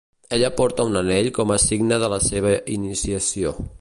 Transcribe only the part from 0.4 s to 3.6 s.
porta un anell com a signe de la seva iniciació.